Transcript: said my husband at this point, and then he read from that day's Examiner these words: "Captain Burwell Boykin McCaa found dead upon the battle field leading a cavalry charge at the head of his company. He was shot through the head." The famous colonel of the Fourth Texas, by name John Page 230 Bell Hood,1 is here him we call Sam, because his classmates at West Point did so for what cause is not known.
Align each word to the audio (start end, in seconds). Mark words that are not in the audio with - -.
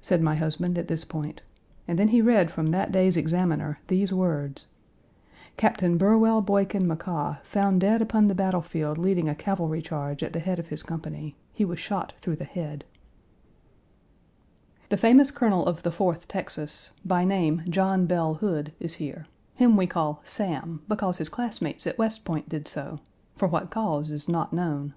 said 0.00 0.22
my 0.22 0.36
husband 0.36 0.78
at 0.78 0.88
this 0.88 1.04
point, 1.04 1.42
and 1.86 1.98
then 1.98 2.08
he 2.08 2.22
read 2.22 2.50
from 2.50 2.68
that 2.68 2.90
day's 2.90 3.14
Examiner 3.14 3.78
these 3.88 4.10
words: 4.10 4.68
"Captain 5.58 5.98
Burwell 5.98 6.40
Boykin 6.40 6.88
McCaa 6.88 7.44
found 7.44 7.82
dead 7.82 8.00
upon 8.00 8.26
the 8.26 8.34
battle 8.34 8.62
field 8.62 8.96
leading 8.96 9.28
a 9.28 9.34
cavalry 9.34 9.82
charge 9.82 10.22
at 10.22 10.32
the 10.32 10.38
head 10.38 10.58
of 10.58 10.68
his 10.68 10.82
company. 10.82 11.36
He 11.52 11.62
was 11.62 11.78
shot 11.78 12.14
through 12.22 12.36
the 12.36 12.44
head." 12.46 12.86
The 14.88 14.96
famous 14.96 15.30
colonel 15.30 15.66
of 15.66 15.82
the 15.82 15.92
Fourth 15.92 16.26
Texas, 16.26 16.92
by 17.04 17.26
name 17.26 17.64
John 17.68 18.06
Page 18.06 18.16
230 18.16 18.16
Bell 18.16 18.34
Hood,1 18.34 18.72
is 18.80 18.94
here 18.94 19.26
him 19.56 19.76
we 19.76 19.86
call 19.86 20.22
Sam, 20.24 20.80
because 20.88 21.18
his 21.18 21.28
classmates 21.28 21.86
at 21.86 21.98
West 21.98 22.24
Point 22.24 22.48
did 22.48 22.66
so 22.66 23.00
for 23.36 23.46
what 23.46 23.70
cause 23.70 24.10
is 24.10 24.26
not 24.26 24.54
known. 24.54 24.94